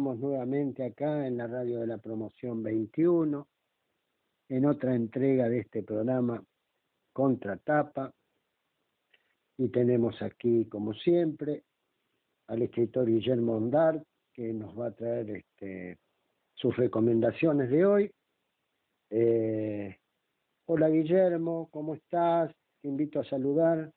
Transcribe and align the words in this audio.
Nuevamente 0.00 0.82
acá 0.82 1.26
en 1.26 1.36
la 1.36 1.46
radio 1.46 1.80
de 1.80 1.86
la 1.86 1.98
promoción 1.98 2.62
21, 2.62 3.46
en 4.48 4.64
otra 4.64 4.94
entrega 4.94 5.46
de 5.46 5.58
este 5.58 5.82
programa 5.82 6.42
Contratapa. 7.12 8.10
Y 9.58 9.68
tenemos 9.68 10.22
aquí, 10.22 10.64
como 10.70 10.94
siempre, 10.94 11.64
al 12.46 12.62
escritor 12.62 13.06
Guillermo 13.06 13.56
Ondar, 13.56 14.02
que 14.32 14.54
nos 14.54 14.76
va 14.78 14.86
a 14.86 14.92
traer 14.92 15.28
este, 15.30 15.98
sus 16.54 16.74
recomendaciones 16.78 17.68
de 17.68 17.84
hoy. 17.84 18.10
Eh, 19.10 19.98
hola 20.64 20.88
Guillermo, 20.88 21.68
¿cómo 21.70 21.94
estás? 21.94 22.50
Te 22.80 22.88
invito 22.88 23.20
a 23.20 23.24
saludar. 23.24 23.92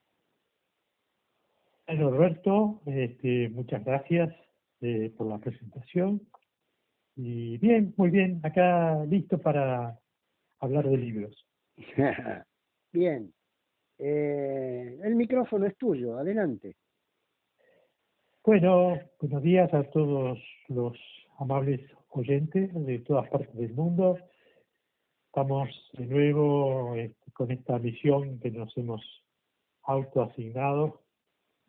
Hola 1.87 2.01
Roberto, 2.01 2.81
este, 2.85 3.47
muchas 3.47 3.85
gracias 3.85 4.43
eh, 4.85 5.13
por 5.17 5.27
la 5.27 5.37
presentación. 5.37 6.21
Y 7.15 7.57
bien, 7.57 7.93
muy 7.95 8.09
bien, 8.09 8.41
acá 8.43 9.05
listo 9.05 9.37
para 9.37 9.97
hablar 10.59 10.89
de 10.89 10.97
libros. 10.97 11.47
bien, 12.91 13.33
eh, 13.97 14.99
el 15.01 15.15
micrófono 15.15 15.67
es 15.67 15.77
tuyo, 15.77 16.17
adelante. 16.17 16.75
Bueno, 18.43 18.99
buenos 19.21 19.41
días 19.41 19.73
a 19.73 19.83
todos 19.83 20.37
los 20.67 20.97
amables 21.39 21.79
oyentes 22.09 22.73
de 22.73 22.99
todas 22.99 23.29
partes 23.29 23.55
del 23.55 23.73
mundo. 23.73 24.17
Estamos 25.27 25.69
de 25.93 26.07
nuevo 26.07 26.93
este, 26.95 27.31
con 27.31 27.51
esta 27.51 27.79
misión 27.79 28.37
que 28.41 28.51
nos 28.51 28.75
hemos 28.77 29.01
autoasignado 29.83 31.03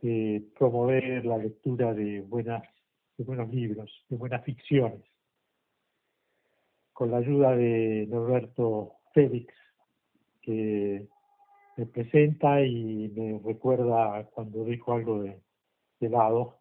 de 0.02 0.42
promover 0.58 1.24
la 1.24 1.38
lectura 1.38 1.94
de 1.94 2.20
buenas 2.20 2.64
de 3.16 3.24
buenos 3.24 3.52
libros, 3.52 4.04
de 4.08 4.16
buenas 4.16 4.44
ficciones. 4.44 5.02
Con 6.92 7.10
la 7.10 7.18
ayuda 7.18 7.56
de 7.56 8.06
Norberto 8.08 8.94
Félix, 9.12 9.52
que 10.42 11.06
me 11.76 11.86
presenta 11.86 12.64
y 12.64 13.08
me 13.14 13.40
recuerda 13.44 14.28
cuando 14.32 14.64
dijo 14.64 14.92
algo 14.92 15.22
de, 15.22 15.40
lado 16.00 16.58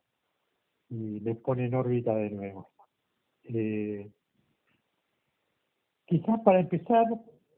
y 0.89 1.19
me 1.19 1.35
pone 1.35 1.65
en 1.65 1.75
órbita 1.75 2.15
de 2.15 2.29
nuevo. 2.29 2.69
Eh, 3.43 4.09
quizás 6.05 6.39
para 6.45 6.61
empezar, 6.61 7.05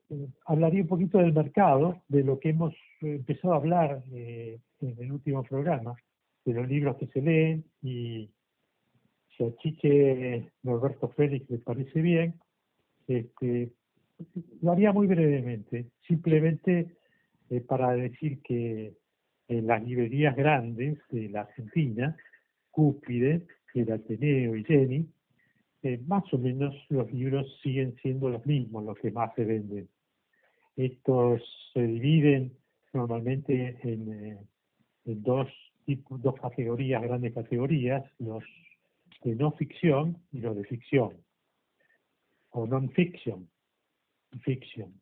eh, 0.09 0.27
hablaría 0.47 0.81
un 0.81 0.87
poquito 0.87 1.19
del 1.19 1.31
mercado, 1.31 2.01
de 2.07 2.23
lo 2.23 2.39
que 2.39 2.49
hemos 2.49 2.73
empezado 3.01 3.53
a 3.53 3.57
hablar 3.57 4.03
eh, 4.11 4.59
en 4.81 4.95
el 4.97 5.11
último 5.11 5.43
programa, 5.43 5.95
de 6.43 6.53
los 6.53 6.67
libros 6.67 6.97
que 6.97 7.05
se 7.07 7.21
leen 7.21 7.65
y 7.83 8.31
si 9.35 9.43
a 9.43 9.55
Chiche 9.57 10.51
Norberto 10.63 11.09
Félix 11.09 11.49
le 11.49 11.59
parece 11.59 12.01
bien, 12.01 12.35
este, 13.07 13.71
lo 14.61 14.71
haría 14.71 14.93
muy 14.93 15.07
brevemente, 15.07 15.87
simplemente 16.07 16.97
eh, 17.49 17.61
para 17.61 17.91
decir 17.91 18.41
que 18.41 18.93
en 19.47 19.67
las 19.67 19.83
librerías 19.83 20.35
grandes 20.35 20.97
de 21.09 21.29
la 21.29 21.41
Argentina, 21.41 22.15
Cúspide, 22.71 23.45
el 23.73 23.91
Ateneo 23.91 24.55
y 24.55 24.63
Jenny, 24.63 25.07
eh, 25.83 26.01
más 26.07 26.23
o 26.33 26.37
menos 26.37 26.73
los 26.89 27.11
libros 27.11 27.59
siguen 27.61 27.95
siendo 28.01 28.29
los 28.29 28.45
mismos, 28.45 28.85
los 28.85 28.97
que 28.97 29.11
más 29.11 29.35
se 29.35 29.45
venden. 29.45 29.87
Estos 30.75 31.41
se 31.73 31.85
dividen 31.85 32.53
normalmente 32.93 33.77
en, 33.83 34.13
eh, 34.13 34.37
en 35.05 35.23
dos 35.23 35.47
tipos, 35.85 36.21
dos 36.21 36.35
categorías, 36.35 37.03
grandes 37.03 37.33
categorías, 37.33 38.03
los 38.17 38.43
de 39.25 39.35
no 39.35 39.51
ficción 39.53 40.17
y 40.31 40.39
lo 40.39 40.53
de 40.53 40.63
ficción, 40.65 41.17
o 42.51 42.67
non-fiction, 42.67 43.49
fiction. 44.41 44.93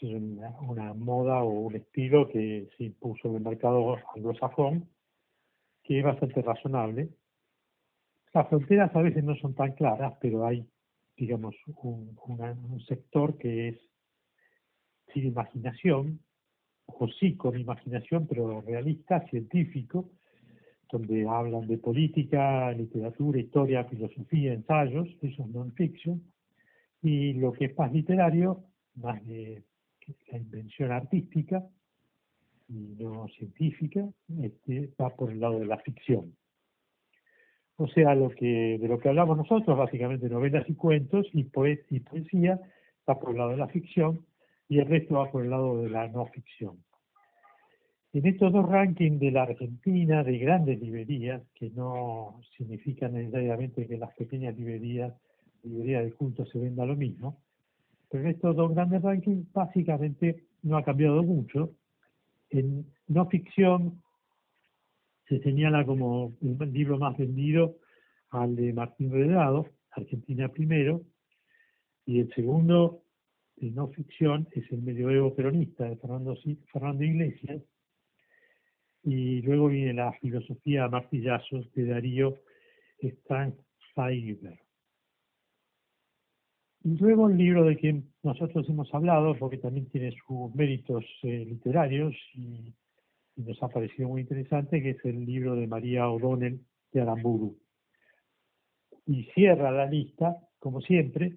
Es 0.00 0.12
una, 0.12 0.94
moda 0.94 1.42
o 1.42 1.50
un 1.68 1.76
estilo 1.76 2.26
que 2.28 2.68
se 2.76 2.84
impuso 2.84 3.28
en 3.28 3.36
el 3.36 3.42
mercado 3.42 3.96
anglosajón, 4.14 4.88
que 5.82 5.98
es 5.98 6.04
bastante 6.04 6.40
razonable. 6.40 7.10
Las 8.32 8.48
fronteras 8.48 8.94
a 8.96 9.02
veces 9.02 9.22
no 9.22 9.36
son 9.36 9.54
tan 9.54 9.72
claras, 9.72 10.14
pero 10.20 10.46
hay, 10.46 10.66
digamos, 11.16 11.54
un 11.66 12.80
sector 12.88 13.36
que 13.36 13.68
es 13.68 13.78
sin 15.12 15.26
imaginación, 15.26 16.20
o 16.86 17.08
sí 17.08 17.36
con 17.36 17.58
imaginación, 17.58 18.26
pero 18.26 18.62
realista, 18.62 19.20
científico, 19.28 20.10
donde 20.90 21.28
hablan 21.28 21.66
de 21.66 21.78
política, 21.78 22.70
literatura, 22.72 23.40
historia, 23.40 23.84
filosofía, 23.84 24.52
ensayos, 24.52 25.08
eso 25.22 25.42
es 25.42 25.48
non-fiction, 25.48 26.22
y 27.02 27.34
lo 27.34 27.52
que 27.52 27.66
es 27.66 27.78
más 27.78 27.92
literario, 27.92 28.64
más 28.94 29.24
de 29.26 29.64
la 30.30 30.38
invención 30.38 30.92
artística 30.92 31.64
y 32.68 32.94
no 32.98 33.28
científica, 33.28 34.04
este, 34.40 34.90
va 35.00 35.10
por 35.10 35.30
el 35.30 35.40
lado 35.40 35.58
de 35.58 35.66
la 35.66 35.78
ficción. 35.78 36.34
O 37.76 37.86
sea, 37.88 38.14
de 38.14 38.88
lo 38.88 38.98
que 38.98 39.08
hablamos 39.08 39.36
nosotros, 39.36 39.76
básicamente 39.76 40.28
novelas 40.28 40.68
y 40.68 40.74
cuentos 40.74 41.26
y, 41.32 41.40
y 41.90 42.00
poesía, 42.00 42.60
va 43.08 43.18
por 43.18 43.30
el 43.30 43.38
lado 43.38 43.50
de 43.50 43.56
la 43.58 43.68
ficción 43.68 44.24
y 44.68 44.78
el 44.78 44.86
resto 44.86 45.16
va 45.16 45.30
por 45.30 45.44
el 45.44 45.50
lado 45.50 45.82
de 45.82 45.90
la 45.90 46.08
no 46.08 46.26
ficción. 46.26 46.82
En 48.16 48.24
estos 48.24 48.50
dos 48.50 48.66
rankings 48.66 49.20
de 49.20 49.30
la 49.30 49.42
Argentina, 49.42 50.24
de 50.24 50.38
grandes 50.38 50.80
librerías, 50.80 51.42
que 51.54 51.68
no 51.68 52.40
significan 52.56 53.12
necesariamente 53.12 53.86
que 53.86 53.98
las 53.98 54.14
pequeñas 54.14 54.56
librerías, 54.56 55.12
librerías 55.62 56.02
de 56.02 56.12
culto 56.14 56.46
se 56.46 56.58
venda 56.58 56.86
lo 56.86 56.96
mismo, 56.96 57.42
pero 58.08 58.24
en 58.24 58.30
estos 58.30 58.56
dos 58.56 58.74
grandes 58.74 59.02
rankings 59.02 59.52
básicamente 59.52 60.44
no 60.62 60.78
ha 60.78 60.82
cambiado 60.82 61.22
mucho. 61.22 61.74
En 62.48 62.86
no 63.06 63.26
ficción 63.28 64.00
se 65.28 65.38
señala 65.40 65.84
como 65.84 66.32
el 66.40 66.72
libro 66.72 66.96
más 66.96 67.18
vendido 67.18 67.76
al 68.30 68.56
de 68.56 68.72
Martín 68.72 69.12
Redrado, 69.12 69.66
Argentina 69.90 70.48
primero, 70.48 71.02
y 72.06 72.20
el 72.20 72.32
segundo 72.32 73.02
de 73.56 73.72
no 73.72 73.88
ficción 73.88 74.48
es 74.52 74.72
el 74.72 74.80
medioevo 74.80 75.34
peronista 75.34 75.84
de 75.84 75.96
Fernando, 75.96 76.34
Fernando 76.72 77.04
Iglesias, 77.04 77.60
y 79.06 79.40
luego 79.42 79.68
viene 79.68 79.94
la 79.94 80.12
filosofía 80.14 80.88
martillazos 80.88 81.72
de 81.74 81.86
Darío 81.86 82.40
Strangfeiber. 83.00 84.58
Y 86.82 86.96
luego 86.98 87.28
el 87.28 87.36
libro 87.36 87.64
de 87.64 87.76
quien 87.76 88.12
nosotros 88.24 88.68
hemos 88.68 88.92
hablado, 88.92 89.36
porque 89.38 89.58
también 89.58 89.88
tiene 89.90 90.12
sus 90.26 90.52
méritos 90.56 91.04
eh, 91.22 91.44
literarios 91.48 92.14
y, 92.34 92.74
nos 93.36 93.62
ha 93.62 93.68
parecido 93.68 94.08
muy 94.08 94.22
interesante, 94.22 94.82
que 94.82 94.90
es 94.90 95.04
el 95.04 95.26
libro 95.26 95.54
de 95.54 95.66
María 95.66 96.08
O'Donnell 96.08 96.58
de 96.90 97.00
Aramburu. 97.02 97.58
Y 99.04 99.24
cierra 99.34 99.70
la 99.70 99.84
lista, 99.84 100.36
como 100.58 100.80
siempre, 100.80 101.36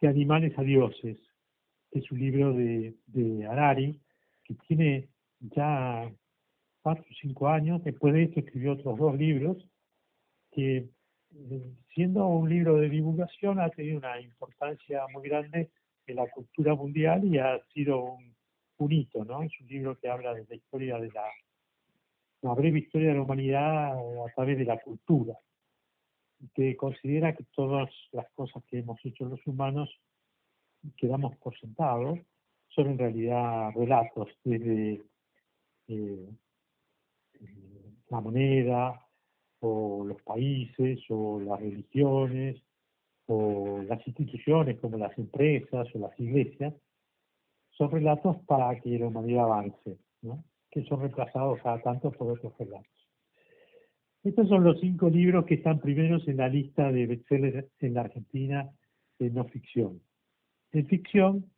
de 0.00 0.08
Animales 0.08 0.58
a 0.58 0.62
Dioses, 0.62 1.18
que 1.90 2.00
es 2.00 2.10
un 2.10 2.18
libro 2.18 2.52
de, 2.52 2.96
de 3.06 3.46
Harari, 3.46 4.00
que 4.42 4.54
tiene 4.66 5.08
ya 5.38 6.10
cuatro 6.84 7.04
o 7.10 7.14
cinco 7.20 7.48
años. 7.48 7.82
Después 7.82 8.12
de 8.12 8.24
esto 8.24 8.40
escribió 8.40 8.74
otros 8.74 8.98
dos 8.98 9.16
libros 9.16 9.56
que, 10.52 10.90
eh, 11.34 11.72
siendo 11.94 12.26
un 12.26 12.48
libro 12.48 12.76
de 12.76 12.90
divulgación, 12.90 13.58
ha 13.58 13.70
tenido 13.70 13.98
una 13.98 14.20
importancia 14.20 15.02
muy 15.12 15.26
grande 15.28 15.70
en 16.06 16.16
la 16.16 16.30
cultura 16.30 16.74
mundial 16.74 17.24
y 17.24 17.38
ha 17.38 17.58
sido 17.72 18.18
un, 18.78 18.92
hito, 18.92 19.24
¿no? 19.24 19.42
Es 19.42 19.52
un 19.60 19.66
libro 19.66 19.98
que 19.98 20.10
habla 20.10 20.34
de 20.34 20.44
la 20.46 20.54
historia 20.54 20.98
de 20.98 21.08
la, 21.10 21.24
una 22.42 22.52
breve 22.52 22.80
historia 22.80 23.08
de 23.08 23.14
la 23.14 23.22
humanidad 23.22 23.94
a 23.96 24.34
través 24.34 24.58
de 24.58 24.66
la 24.66 24.78
cultura, 24.78 25.34
que 26.54 26.76
considera 26.76 27.34
que 27.34 27.44
todas 27.54 27.88
las 28.12 28.30
cosas 28.32 28.62
que 28.64 28.80
hemos 28.80 29.02
hecho 29.06 29.24
los 29.24 29.40
humanos 29.46 29.88
que 30.98 31.08
damos 31.08 31.34
por 31.36 31.58
sentado 31.58 32.18
son 32.68 32.88
en 32.88 32.98
realidad 32.98 33.70
relatos 33.74 34.28
desde 34.44 35.02
eh, 35.88 36.28
la 38.10 38.20
moneda, 38.20 39.00
o 39.60 40.04
los 40.04 40.20
países, 40.22 41.00
o 41.08 41.40
las 41.40 41.60
religiones, 41.60 42.62
o 43.26 43.82
las 43.88 44.06
instituciones 44.06 44.78
como 44.80 44.98
las 44.98 45.16
empresas 45.18 45.88
o 45.94 45.98
las 45.98 46.18
iglesias, 46.20 46.74
son 47.70 47.90
relatos 47.90 48.36
para 48.46 48.78
que 48.80 48.98
la 48.98 49.06
humanidad 49.06 49.44
avance, 49.44 49.98
¿no? 50.22 50.44
que 50.70 50.84
son 50.84 51.00
reemplazados 51.00 51.60
cada 51.62 51.80
tanto 51.80 52.10
por 52.12 52.32
otros 52.32 52.52
relatos. 52.58 52.90
Estos 54.22 54.48
son 54.48 54.64
los 54.64 54.80
cinco 54.80 55.10
libros 55.10 55.44
que 55.44 55.54
están 55.54 55.80
primeros 55.80 56.26
en 56.28 56.38
la 56.38 56.48
lista 56.48 56.90
de 56.90 57.06
bestsellers 57.06 57.66
en 57.80 57.94
la 57.94 58.02
Argentina 58.02 58.70
de 59.18 59.30
no 59.30 59.44
ficción. 59.44 60.00
En 60.72 60.86
ficción 60.86 61.50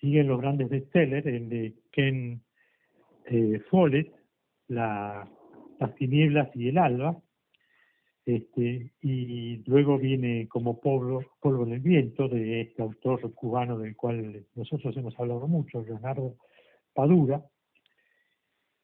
siguen 0.00 0.28
los 0.28 0.40
grandes 0.40 0.68
bestsellers, 0.68 1.26
el 1.26 1.48
de 1.48 1.74
Ken 1.90 2.40
eh, 3.26 3.60
Follett, 3.70 4.15
la, 4.68 5.28
las 5.78 5.94
tinieblas 5.96 6.54
y 6.54 6.68
el 6.68 6.78
alba, 6.78 7.16
Este, 8.24 8.92
y 9.02 9.62
luego 9.66 9.98
viene 9.98 10.48
como 10.48 10.80
polvo, 10.80 11.22
polvo 11.40 11.64
en 11.64 11.80
viento 11.82 12.28
de 12.28 12.62
este 12.62 12.82
autor 12.82 13.32
cubano 13.34 13.78
del 13.78 13.94
cual 13.94 14.44
nosotros 14.56 14.96
hemos 14.96 15.18
hablado 15.18 15.46
mucho, 15.46 15.82
Leonardo 15.82 16.36
Padura. 16.92 17.44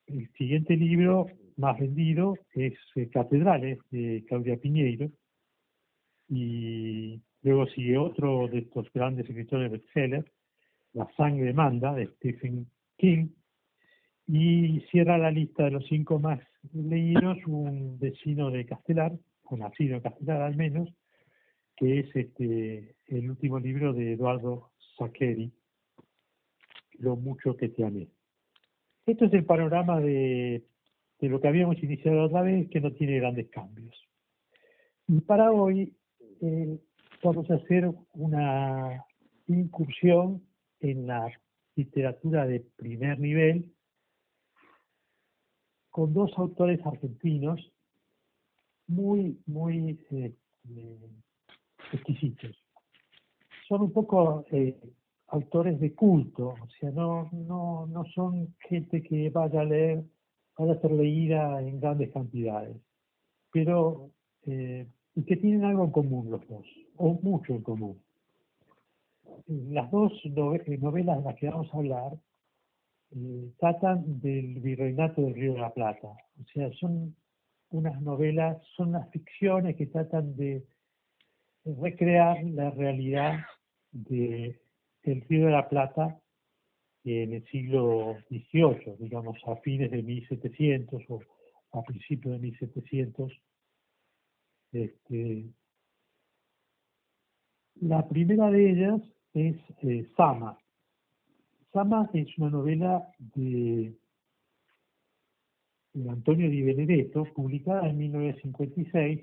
El 0.07 0.31
siguiente 0.35 0.77
libro 0.77 1.27
más 1.57 1.79
vendido 1.79 2.37
es 2.55 2.75
eh, 2.95 3.09
Catedrales 3.09 3.79
de 3.91 4.25
Claudia 4.29 4.57
Piñeiro. 4.59 5.11
Y 6.29 7.21
luego 7.43 7.67
sigue 7.67 7.99
otro 7.99 8.49
de 8.49 8.59
estos 8.59 8.93
grandes 8.93 9.29
escritores 9.29 9.83
La 10.93 11.09
sangre 11.17 11.53
manda 11.53 11.95
de 11.95 12.07
Stephen 12.07 12.67
King. 12.97 13.29
Y 14.27 14.81
cierra 14.91 15.19
la 15.19 15.31
lista 15.31 15.65
de 15.65 15.73
los 15.73 15.87
cinco 15.87 16.19
más 16.19 16.41
leídos 16.73 17.39
un 17.47 17.99
vecino 17.99 18.51
de 18.51 18.65
Castelar, 18.65 19.13
o 19.45 19.57
nacido 19.57 19.97
en 19.97 20.03
Castelar 20.03 20.43
al 20.43 20.57
menos, 20.57 20.89
que 21.77 22.01
es 22.01 22.17
este 22.17 22.97
el 23.09 23.31
último 23.31 23.59
libro 23.59 23.93
de 23.93 24.13
Eduardo 24.13 24.71
Saccheri, 24.97 25.53
Lo 26.99 27.17
mucho 27.17 27.57
que 27.57 27.69
te 27.69 27.85
amé. 27.85 28.09
Esto 29.07 29.25
es 29.25 29.33
el 29.33 29.45
panorama 29.45 30.01
de 30.01 30.63
de 31.23 31.29
lo 31.29 31.41
que 31.41 31.47
habíamos 31.47 31.81
iniciado 31.81 32.25
otra 32.25 32.43
vez, 32.43 32.69
que 32.69 32.81
no 32.81 32.93
tiene 32.93 33.21
grandes 33.21 33.49
cambios. 33.49 33.97
Y 35.07 35.21
para 35.21 35.53
hoy 35.53 35.95
eh, 36.41 36.79
vamos 37.23 37.49
a 37.49 37.55
hacer 37.55 37.89
una 38.15 39.05
incursión 39.47 40.43
en 40.81 41.07
la 41.07 41.31
literatura 41.77 42.45
de 42.45 42.67
primer 42.77 43.21
nivel 43.21 43.73
con 45.93 46.13
dos 46.13 46.33
autores 46.37 46.85
argentinos 46.85 47.61
muy, 48.89 49.39
muy 49.47 50.01
eh, 50.11 50.35
exquisitos. 51.93 52.57
Son 53.69 53.83
un 53.83 53.93
poco 53.93 54.45
eh, 54.51 54.77
autores 55.29 55.79
de 55.79 55.95
culto, 55.95 56.55
o 56.61 56.69
sea, 56.79 56.91
no, 56.91 57.31
no, 57.33 57.87
no 57.87 58.05
son 58.15 58.55
gente 58.69 59.03
que 59.03 59.31
vaya 59.31 59.61
a 59.61 59.65
leer 59.65 60.05
para 60.57 60.79
ser 60.81 60.93
leída 60.93 61.61
en 61.63 61.81
grandes 61.81 62.11
cantidades, 62.11 62.77
pero 63.51 64.11
eh, 64.47 64.87
que 65.15 65.37
tienen 65.37 65.65
algo 65.65 65.85
en 65.85 65.91
común 65.91 66.31
los 66.31 66.47
dos, 66.49 66.67
o 66.97 67.19
mucho 67.23 67.55
en 67.55 67.63
común. 67.63 68.03
Las 69.47 69.91
dos 69.91 70.13
eh, 70.25 70.79
novelas 70.79 71.19
de 71.19 71.25
las 71.25 71.37
que 71.37 71.49
vamos 71.49 71.73
a 71.73 71.77
hablar 71.77 72.13
eh, 73.15 73.53
tratan 73.59 74.21
del 74.21 74.61
virreinato 74.61 75.23
del 75.23 75.35
Río 75.35 75.55
de 75.55 75.61
la 75.61 75.73
Plata, 75.73 76.09
o 76.09 76.45
sea, 76.53 76.73
son 76.75 77.15
unas 77.71 78.01
novelas, 78.03 78.59
son 78.77 78.91
unas 78.91 79.11
ficciones 79.11 79.77
que 79.77 79.87
tratan 79.87 80.37
de 80.37 80.65
recrear 81.65 82.43
la 82.45 82.71
realidad 82.71 83.41
del 83.93 84.57
Río 85.29 85.47
de 85.47 85.53
la 85.53 85.69
Plata 85.69 86.19
en 87.05 87.33
el 87.35 87.45
siglo 87.49 88.17
XVIII, 88.29 88.97
digamos 88.99 89.37
a 89.47 89.57
fines 89.57 89.91
de 89.91 90.03
1700 90.03 91.03
o 91.09 91.21
a 91.73 91.83
principios 91.83 92.35
de 92.35 92.39
1700. 92.39 93.33
Este, 94.73 95.45
la 97.81 98.09
primera 98.09 98.51
de 98.51 98.71
ellas 98.71 99.01
es 99.35 99.57
eh, 99.83 100.09
Sama. 100.17 100.59
Sama 101.73 102.11
es 102.13 102.29
una 102.37 102.51
novela 102.51 103.09
de, 103.19 103.97
de 105.95 106.11
Antonio 106.11 106.51
Di 106.51 106.61
Benedetto, 106.61 107.25
publicada 107.35 107.89
en 107.89 107.97
1956, 107.97 109.21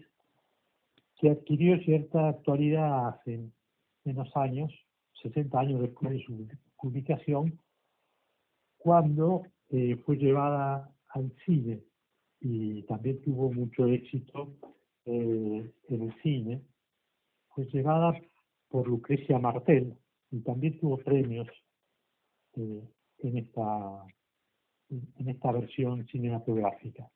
que 1.17 1.29
adquirió 1.29 1.77
cierta 1.83 2.29
actualidad 2.29 3.09
hace 3.09 3.51
menos 4.03 4.35
años, 4.35 4.73
60 5.21 5.59
años 5.59 5.81
después 5.81 6.11
de 6.11 6.23
su 6.23 6.47
publicación, 6.77 7.59
cuando 8.79 9.43
eh, 9.69 9.95
fue 10.03 10.17
llevada 10.17 10.91
al 11.09 11.31
cine. 11.45 11.83
Y 12.41 12.81
también 12.83 13.21
tuvo 13.21 13.53
mucho 13.53 13.85
éxito 13.85 14.55
eh, 15.05 15.71
en 15.87 16.01
el 16.01 16.21
cine, 16.23 16.63
fue 17.49 17.65
llevada 17.65 18.19
por 18.69 18.87
Lucrecia 18.87 19.37
Martel 19.37 19.95
y 20.31 20.39
también 20.39 20.79
tuvo 20.79 20.97
premios 20.97 21.47
eh, 22.55 22.83
en, 23.19 23.37
esta, 23.37 24.05
en 24.89 25.29
esta 25.29 25.51
versión 25.51 26.05
cinematográfica. 26.07 27.09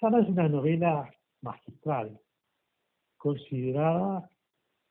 Sana 0.00 0.20
es 0.20 0.28
una 0.28 0.48
novela 0.48 1.08
magistral, 1.42 2.20
considerada 3.16 4.28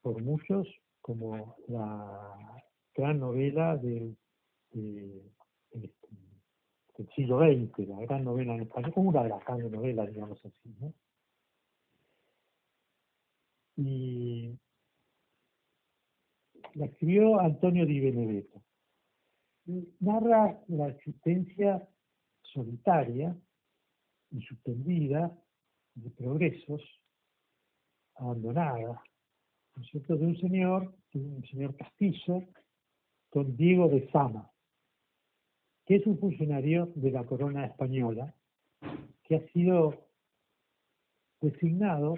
por 0.01 0.21
muchos 0.21 0.67
como 1.01 1.55
la 1.67 2.63
gran 2.95 3.19
novela 3.19 3.75
del, 3.77 4.17
siglo 7.15 7.39
XX, 7.39 7.89
la 7.89 7.99
gran 8.01 8.23
novela 8.23 8.53
en 8.53 8.61
español, 8.61 8.93
como 8.93 9.09
una 9.09 9.23
de 9.23 9.29
las 9.29 9.43
grandes 9.43 9.71
novelas, 9.71 10.07
digamos 10.07 10.39
así. 10.45 10.75
¿no? 10.79 10.93
Y 13.75 14.57
la 16.75 16.85
escribió 16.85 17.39
Antonio 17.39 17.85
Di 17.85 18.00
Benedetto. 18.00 18.62
Narra 20.00 20.59
la 20.68 20.88
existencia 20.89 21.88
solitaria 22.41 23.35
y 24.31 24.41
suspendida 24.41 25.31
de 25.95 26.09
progresos 26.12 26.81
abandonada, 28.15 29.01
¿no 29.75 29.83
es 29.83 29.89
cierto?, 29.89 30.15
de 30.15 30.25
un 30.25 30.38
señor, 30.38 30.94
de 31.13 31.19
un 31.19 31.44
señor 31.45 31.75
castizo, 31.75 32.44
don 33.31 33.56
Diego 33.56 33.88
de 33.89 34.09
Sama, 34.12 34.51
que 35.85 35.95
es 35.95 36.06
un 36.06 36.19
funcionario 36.19 36.91
de 36.95 37.12
la 37.12 37.25
corona 37.25 37.65
española, 37.65 38.33
que 39.23 39.35
ha 39.35 39.47
sido 39.51 40.07
designado 41.39 42.15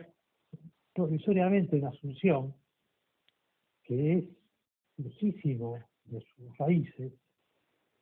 provisoriamente 0.94 1.78
en 1.78 1.86
Asunción, 1.86 2.56
que 3.84 4.18
es 4.18 4.26
muchísimo 4.98 5.80
de 6.06 6.22
sus 6.22 6.58
raíces. 6.58 7.14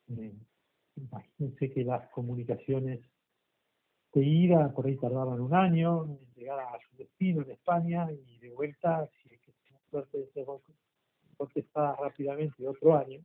Eh, 0.08 0.34
imagínense 0.96 1.70
que 1.70 1.84
las 1.84 2.08
comunicaciones 2.10 3.00
de 4.12 4.24
ida 4.24 4.72
por 4.74 4.86
ahí 4.86 4.96
tardaban 4.96 5.40
un 5.40 5.54
año 5.54 6.04
en 6.04 6.18
llegar 6.34 6.60
a 6.60 6.78
su 6.90 6.96
destino 6.96 7.42
en 7.42 7.50
España 7.50 8.08
y 8.12 8.38
de 8.38 8.50
vuelta, 8.50 9.08
si 9.22 9.34
es 9.34 9.40
que 9.40 9.52
suerte 9.90 10.18
de 10.18 10.26
ser 10.32 10.46
contestada 11.36 11.96
rápidamente 11.96 12.66
otro 12.66 12.96
año 12.96 13.20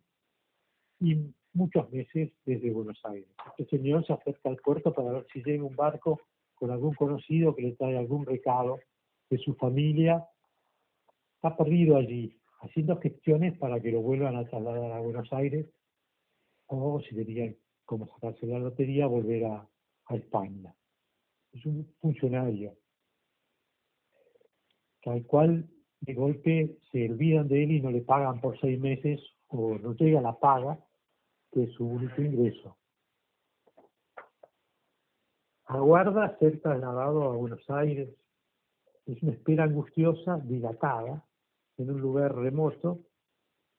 y 1.00 1.34
muchos 1.54 1.90
meses 1.92 2.32
desde 2.46 2.72
Buenos 2.72 3.00
Aires. 3.06 3.30
Este 3.58 3.78
señor 3.78 4.06
se 4.06 4.14
acerca 4.14 4.50
al 4.50 4.58
puerto 4.58 4.94
para 4.94 5.12
ver 5.12 5.28
si 5.32 5.42
llega 5.44 5.64
un 5.64 5.76
barco 5.76 6.20
con 6.56 6.72
algún 6.72 6.94
conocido 6.94 7.56
que 7.56 7.62
le 7.62 7.72
trae 7.74 7.98
algún 7.98 8.26
recado 8.26 8.80
de 9.30 9.38
su 9.38 9.54
familia. 9.56 10.28
Está 11.36 11.56
perdido 11.56 11.98
allí, 11.98 12.38
haciendo 12.60 12.98
gestiones 13.00 13.58
para 13.58 13.80
que 13.80 13.92
lo 13.92 14.02
vuelvan 14.02 14.36
a 14.36 14.46
trasladar 14.46 14.92
a 14.92 15.00
Buenos 15.00 15.32
Aires 15.34 15.68
o 16.68 17.00
si 17.02 17.16
tenía 17.16 17.54
como 17.86 18.08
sacarse 18.08 18.46
la 18.46 18.60
lotería, 18.60 19.08
volver 19.08 19.46
a, 19.46 19.68
a 20.08 20.16
España. 20.16 20.74
Es 21.54 21.66
un 21.66 21.88
funcionario, 22.02 22.76
tal 25.02 25.26
cual 25.26 25.70
de 26.02 26.14
golpe 26.14 26.78
se 26.92 27.10
olvidan 27.10 27.48
de 27.48 27.64
él 27.64 27.72
y 27.72 27.82
no 27.82 27.92
le 27.92 28.02
pagan 28.02 28.42
por 28.42 28.60
seis 28.60 28.80
meses 28.80 29.22
o 29.48 29.78
no 29.78 29.94
llega 29.94 30.22
la 30.22 30.38
paga, 30.38 30.78
que 31.52 31.64
es 31.64 31.72
su 31.74 31.88
único 31.88 32.22
ingreso. 32.22 32.78
Aguarda 35.66 36.38
ser 36.40 36.62
trasladado 36.62 37.24
a 37.24 37.36
Buenos 37.36 37.70
Aires. 37.70 38.10
Es 39.06 39.22
una 39.24 39.32
espera 39.32 39.64
angustiosa, 39.64 40.38
dilatada, 40.40 41.26
en 41.78 41.92
un 41.92 42.02
lugar 42.02 42.36
remoto 42.36 43.00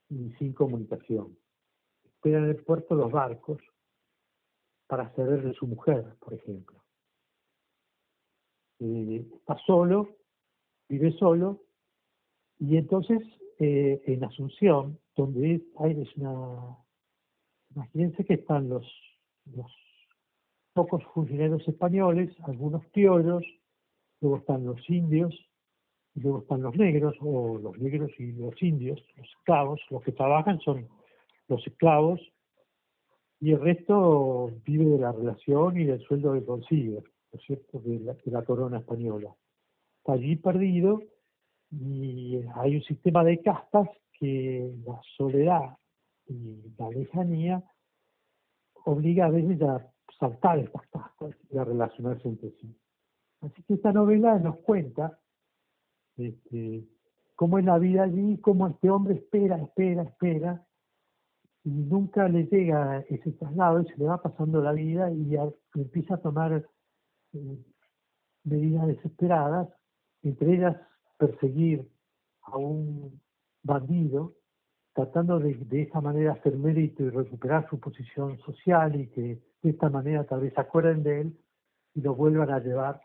y 0.08 0.30
sin 0.38 0.52
comunicación. 0.52 1.36
Espera 2.04 2.38
en 2.38 2.44
el 2.44 2.56
puerto 2.64 2.94
los 2.94 3.10
barcos 3.10 3.60
para 4.86 5.14
saber 5.14 5.42
de 5.42 5.52
su 5.54 5.66
mujer, 5.66 6.16
por 6.20 6.34
ejemplo. 6.34 6.82
Eh, 8.80 9.26
está 9.36 9.56
solo, 9.66 10.16
vive 10.88 11.12
solo, 11.12 11.64
y 12.58 12.76
entonces, 12.76 13.20
eh, 13.58 14.02
en 14.06 14.24
Asunción, 14.24 14.98
donde 15.16 15.62
hay 15.78 16.08
una... 16.16 16.76
Imagínense 17.74 18.24
que 18.24 18.34
están 18.34 18.68
los, 18.68 18.86
los 19.54 19.70
pocos 20.72 21.04
funcionarios 21.12 21.66
españoles, 21.68 22.34
algunos 22.44 22.82
criollos, 22.92 23.44
luego 24.20 24.38
están 24.38 24.64
los 24.64 24.88
indios, 24.88 25.34
y 26.18 26.20
luego 26.20 26.40
están 26.40 26.62
los 26.62 26.76
negros, 26.76 27.14
o 27.20 27.58
los 27.58 27.78
negros 27.78 28.10
y 28.18 28.32
los 28.32 28.60
indios, 28.60 29.00
los 29.16 29.28
esclavos, 29.28 29.80
los 29.88 30.02
que 30.02 30.10
trabajan 30.10 30.58
son 30.60 30.88
los 31.46 31.64
esclavos, 31.64 32.20
y 33.40 33.52
el 33.52 33.60
resto 33.60 34.50
vive 34.64 34.86
de 34.86 34.98
la 34.98 35.12
relación 35.12 35.78
y 35.80 35.84
del 35.84 36.00
sueldo 36.00 36.32
que 36.32 36.44
consigue. 36.44 37.02
¿no 37.32 37.38
es 37.38 37.46
cierto?, 37.46 37.78
de 37.78 38.00
la, 38.00 38.14
de 38.14 38.30
la 38.32 38.42
corona 38.42 38.78
española. 38.78 39.32
Está 39.98 40.14
allí 40.14 40.34
perdido 40.34 41.02
y 41.70 42.40
hay 42.56 42.76
un 42.76 42.82
sistema 42.82 43.22
de 43.22 43.40
castas 43.40 43.88
que 44.18 44.72
la 44.84 45.00
soledad 45.16 45.76
y 46.26 46.74
la 46.78 46.88
lejanía 46.90 47.62
obliga 48.86 49.26
a 49.26 49.30
veces 49.30 49.62
a 49.62 49.86
saltar 50.18 50.58
estas 50.58 50.84
castas 50.88 51.36
y 51.48 51.58
a 51.58 51.64
relacionarse 51.64 52.26
entre 52.26 52.50
sí. 52.60 52.74
Así 53.40 53.62
que 53.62 53.74
esta 53.74 53.92
novela 53.92 54.36
nos 54.40 54.56
cuenta 54.60 55.16
este, 56.18 56.84
cómo 57.34 57.58
es 57.58 57.64
la 57.64 57.78
vida 57.78 58.02
allí, 58.02 58.38
cómo 58.38 58.66
este 58.66 58.90
hombre 58.90 59.14
espera, 59.14 59.56
espera, 59.56 60.02
espera, 60.02 60.66
y 61.64 61.70
nunca 61.70 62.28
le 62.28 62.46
llega 62.46 63.04
ese 63.08 63.32
traslado 63.32 63.80
y 63.80 63.86
se 63.86 63.96
le 63.96 64.06
va 64.06 64.20
pasando 64.20 64.60
la 64.60 64.72
vida 64.72 65.10
y 65.10 65.36
empieza 65.74 66.14
a 66.14 66.22
tomar 66.22 66.64
eh, 67.32 67.58
medidas 68.44 68.86
desesperadas, 68.86 69.68
entre 70.22 70.54
ellas 70.54 70.76
perseguir 71.16 71.86
a 72.42 72.56
un 72.56 73.20
bandido, 73.62 74.34
tratando 74.94 75.38
de, 75.38 75.54
de 75.54 75.82
esa 75.82 76.00
manera 76.00 76.32
hacer 76.32 76.56
mérito 76.56 77.02
y 77.02 77.10
recuperar 77.10 77.68
su 77.68 77.78
posición 77.78 78.38
social 78.40 79.00
y 79.00 79.08
que 79.08 79.40
de 79.62 79.70
esta 79.70 79.90
manera 79.90 80.24
tal 80.24 80.40
vez 80.40 80.56
acuerden 80.58 81.02
de 81.02 81.20
él 81.20 81.38
y 81.94 82.00
lo 82.00 82.14
vuelvan 82.14 82.50
a 82.50 82.60
llevar 82.60 83.00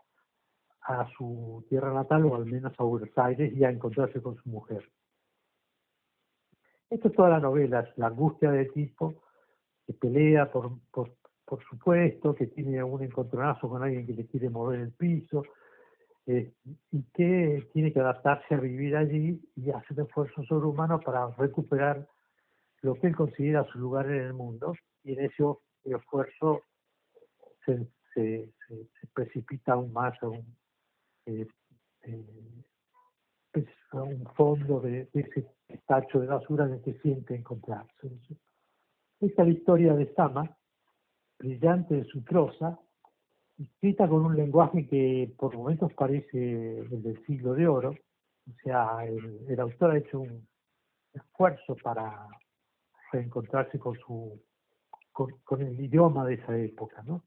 a 0.84 1.08
su 1.16 1.64
tierra 1.68 1.92
natal 1.92 2.26
o 2.26 2.36
al 2.36 2.46
menos 2.46 2.72
a 2.78 2.82
Buenos 2.84 3.16
Aires 3.16 3.52
y 3.54 3.64
a 3.64 3.70
encontrarse 3.70 4.20
con 4.20 4.36
su 4.36 4.48
mujer. 4.48 4.88
Esto 6.90 7.08
es 7.08 7.14
toda 7.14 7.30
la 7.30 7.40
novela, 7.40 7.80
es 7.80 7.98
la 7.98 8.08
angustia 8.08 8.50
del 8.50 8.70
tipo 8.72 9.22
que 9.86 9.94
pelea 9.94 10.50
por, 10.50 10.78
por, 10.90 11.14
por 11.44 11.62
supuesto, 11.64 12.34
que 12.34 12.46
tiene 12.46 12.82
un 12.82 13.02
encontronazo 13.02 13.68
con 13.68 13.82
alguien 13.82 14.06
que 14.06 14.14
le 14.14 14.26
quiere 14.26 14.48
mover 14.48 14.80
el 14.80 14.92
piso, 14.92 15.42
eh, 16.26 16.52
y 16.90 17.02
que 17.12 17.68
tiene 17.74 17.92
que 17.92 18.00
adaptarse 18.00 18.54
a 18.54 18.58
vivir 18.58 18.96
allí 18.96 19.38
y 19.56 19.70
hacer 19.70 20.00
esfuerzo 20.00 20.42
sobrehumano 20.44 20.98
para 21.00 21.26
recuperar 21.32 22.08
lo 22.80 22.94
que 22.94 23.08
él 23.08 23.16
considera 23.16 23.64
su 23.64 23.78
lugar 23.78 24.06
en 24.06 24.22
el 24.22 24.32
mundo, 24.32 24.74
y 25.02 25.12
en 25.12 25.26
ese 25.26 25.44
esfuerzo 25.84 26.62
se, 27.64 27.86
precipita 29.12 29.72
aún 29.72 29.92
más 29.92 30.14
a 30.22 30.28
eh, 31.26 31.46
pues, 33.52 33.66
a 33.90 34.02
un 34.02 34.24
fondo 34.34 34.80
de, 34.80 35.08
ese 35.12 35.46
tacho 35.86 36.20
de 36.20 36.26
basura 36.26 36.66
en 36.66 36.74
el 36.74 36.82
que 36.82 36.94
siente 36.94 37.34
encontrarse. 37.34 38.10
Esta 39.20 39.46
historia 39.46 39.94
de 39.94 40.12
Sama, 40.14 40.56
brillante 41.38 41.94
de 41.94 42.04
su 42.04 42.22
prosa, 42.22 42.78
escrita 43.58 44.08
con 44.08 44.24
un 44.24 44.36
lenguaje 44.36 44.86
que 44.86 45.32
por 45.38 45.56
momentos 45.56 45.92
parece 45.94 46.78
el 46.80 47.02
del 47.02 47.24
siglo 47.26 47.54
de 47.54 47.68
oro, 47.68 47.90
o 47.90 48.54
sea, 48.62 49.04
el, 49.06 49.58
autor 49.60 49.92
ha 49.92 49.98
hecho 49.98 50.20
un 50.20 50.46
esfuerzo 51.12 51.76
para 51.82 52.28
reencontrarse 53.12 53.78
con 53.78 53.96
su 54.00 54.42
con, 55.12 55.62
el 55.62 55.80
idioma 55.80 56.26
de 56.26 56.34
esa 56.34 56.58
época, 56.58 57.02
¿no? 57.04 57.22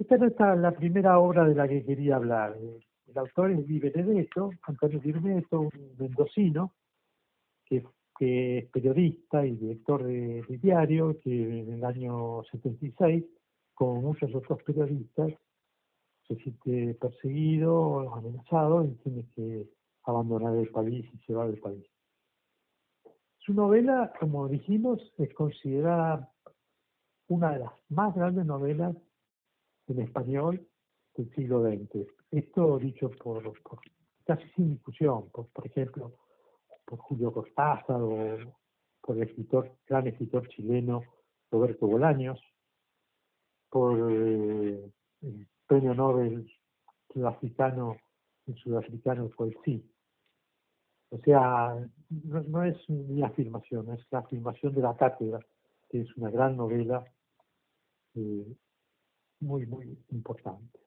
Esta 0.00 0.16
no 0.16 0.26
es 0.26 0.34
la 0.60 0.72
primera 0.72 1.18
obra 1.18 1.44
de 1.44 1.54
la 1.54 1.68
que 1.68 1.84
quería 1.84 2.16
hablar. 2.16 2.56
El 2.56 3.18
autor 3.18 3.50
es 3.50 3.66
Di 3.68 3.78
Benedetto, 3.78 4.50
Antonio 4.62 4.98
Di 4.98 5.12
un 5.12 5.70
mendocino, 5.98 6.72
que, 7.66 7.84
es 8.18 8.66
periodista 8.70 9.46
y 9.46 9.56
director 9.56 10.02
de, 10.02 10.42
de 10.42 10.58
diario, 10.58 11.18
que 11.20 11.60
en 11.60 11.72
el 11.72 11.84
año 11.84 12.42
76 12.50 13.24
como 13.80 14.02
muchos 14.02 14.34
otros 14.34 14.62
periodistas, 14.62 15.32
se 16.28 16.36
siente 16.36 16.94
perseguido, 17.00 18.14
amenazado 18.14 18.84
y 18.84 18.90
tiene 19.02 19.26
que 19.34 19.70
abandonar 20.04 20.54
el 20.56 20.68
país 20.68 21.06
y 21.14 21.18
se 21.26 21.32
va 21.32 21.46
del 21.46 21.58
país. 21.58 21.86
Su 23.38 23.54
novela, 23.54 24.12
como 24.20 24.48
dijimos, 24.48 25.00
es 25.16 25.32
considerada 25.32 26.30
una 27.28 27.52
de 27.52 27.60
las 27.60 27.72
más 27.88 28.14
grandes 28.14 28.44
novelas 28.44 28.94
en 29.90 30.00
español 30.00 30.66
del 31.16 31.34
siglo 31.34 31.62
XX. 31.62 32.06
Esto 32.30 32.78
dicho 32.78 33.10
por, 33.10 33.52
casi 34.24 34.48
sin 34.50 34.74
discusión, 34.74 35.28
por, 35.30 35.48
por 35.48 35.66
ejemplo, 35.66 36.12
por 36.84 36.98
Julio 36.98 37.32
Cortázar 37.32 38.00
o 38.00 38.36
por 39.00 39.16
el 39.16 39.24
escritor, 39.24 39.72
gran 39.86 40.06
escritor 40.06 40.48
chileno 40.48 41.02
Roberto 41.50 41.86
Bolaños, 41.86 42.40
por 43.68 44.12
eh, 44.12 44.92
el 45.22 45.46
premio 45.66 45.94
Nobel 45.94 46.50
sudafricano, 47.12 47.96
el 48.46 48.54
sudafricano 48.56 49.30
sí. 49.64 49.84
O 51.10 51.18
sea, 51.18 51.76
no, 52.08 52.62
es 52.62 52.88
mi 52.88 53.22
afirmación, 53.22 53.90
es 53.92 54.06
la 54.10 54.20
afirmación 54.20 54.74
de 54.74 54.82
la 54.82 54.96
cátedra, 54.96 55.40
que 55.88 56.02
es 56.02 56.16
una 56.16 56.30
gran 56.30 56.56
novela 56.56 57.04
eh, 58.14 58.46
muy, 59.40 59.66
muy 59.66 59.98
importante. 60.10 60.78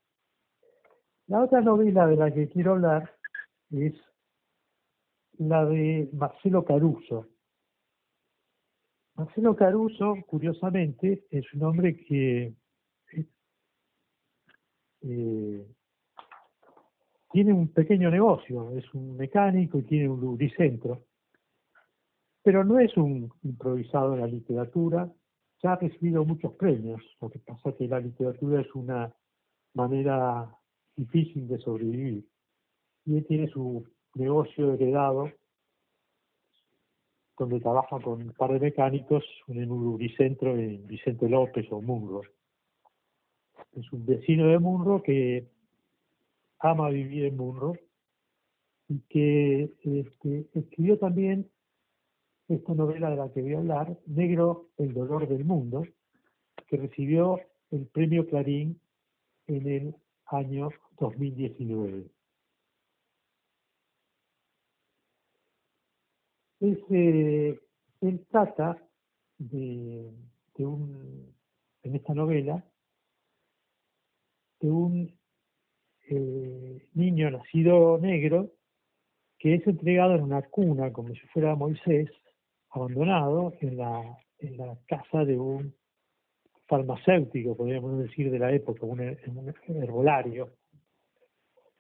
La 1.28 1.44
otra 1.44 1.62
novela 1.62 2.08
de 2.08 2.16
la 2.16 2.34
que 2.34 2.50
quiero 2.50 2.74
hablar 2.74 3.12
es 3.72 3.94
la 5.38 5.66
de 5.66 6.10
Marcelo 6.14 6.64
Caruso. 6.64 7.28
Marcelo 9.16 9.56
Caruso, 9.56 10.16
curiosamente, 10.28 11.26
es 11.30 11.54
un 11.54 11.64
hombre 11.64 11.96
que 11.96 12.56
eh, 15.02 15.68
tiene 17.32 17.54
un 17.54 17.68
pequeño 17.70 18.10
negocio, 18.10 18.72
es 18.78 18.92
un 18.94 19.18
mecánico 19.18 19.80
y 19.80 19.84
tiene 19.84 20.08
un 20.08 20.22
lubricentro, 20.22 21.04
pero 22.42 22.64
no 22.64 22.80
es 22.80 22.96
un 22.98 23.32
improvisado 23.44 24.14
en 24.14 24.22
la 24.22 24.28
literatura, 24.28 25.12
ya 25.64 25.74
ha 25.74 25.76
recibido 25.78 26.26
muchos 26.26 26.54
premios, 26.56 27.02
lo 27.22 27.30
que 27.30 27.40
pasa 27.40 27.70
es 27.70 27.76
que 27.76 27.88
la 27.88 28.02
literatura 28.02 28.62
es 28.62 28.76
una 28.76 29.16
manera 29.74 30.54
difícil 30.96 31.48
de 31.48 31.58
sobrevivir, 31.60 32.28
y 33.06 33.18
él 33.18 33.26
tiene 33.26 33.48
su 33.48 33.88
negocio 34.16 34.74
heredado, 34.74 35.32
donde 37.40 37.62
trabaja 37.62 38.00
con 38.00 38.22
un 38.22 38.34
par 38.34 38.52
de 38.52 38.60
mecánicos 38.60 39.24
en 39.48 39.72
un 39.72 39.84
lubricentro 39.84 40.56
en 40.56 40.86
Vicente 40.86 41.28
López 41.28 41.66
o 41.72 41.82
Munro. 41.82 42.22
Es 43.72 43.92
un 43.92 44.06
vecino 44.06 44.48
de 44.48 44.60
Munro 44.60 45.02
que 45.02 45.48
ama 46.60 46.90
vivir 46.90 47.26
en 47.26 47.38
Munro 47.38 47.74
y 48.88 49.00
que 49.10 49.64
este, 49.84 50.46
escribió 50.54 51.00
también 51.00 51.50
esta 52.48 52.74
novela 52.74 53.10
de 53.10 53.16
la 53.16 53.32
que 53.32 53.42
voy 53.42 53.54
a 53.54 53.60
hablar, 53.60 53.98
Negro, 54.06 54.70
el 54.78 54.94
dolor 54.94 55.28
del 55.28 55.46
mundo, 55.46 55.86
que 56.68 56.78
recibió 56.78 57.40
el 57.72 57.88
premio 57.88 58.28
Clarín 58.28 58.80
en 59.48 59.68
el 59.68 59.96
año 60.26 60.70
2019. 61.00 62.06
Ese, 66.60 67.60
él 68.02 68.26
trata 68.30 68.78
de, 69.38 70.12
de 70.56 70.66
un, 70.66 71.34
en 71.84 71.96
esta 71.96 72.14
novela 72.14 72.64
de 74.62 74.70
un 74.70 75.14
eh, 76.10 76.88
niño 76.94 77.32
nacido 77.32 77.98
negro 77.98 78.52
que 79.38 79.56
es 79.56 79.68
entregado 79.68 80.16
en 80.16 80.24
una 80.24 80.42
cuna 80.44 80.94
como 80.94 81.10
si 81.10 81.20
fuera 81.34 81.56
Moisés, 81.56 82.10
abandonado 82.74 83.54
en 83.62 83.78
la, 83.78 84.18
en 84.40 84.58
la 84.58 84.78
casa 84.88 85.24
de 85.24 85.38
un 85.38 85.74
farmacéutico, 86.66 87.56
podríamos 87.56 88.00
decir, 88.00 88.32
de 88.32 88.40
la 88.40 88.52
época, 88.52 88.86
un, 88.86 89.00
un 89.00 89.84
herbolario, 89.84 90.54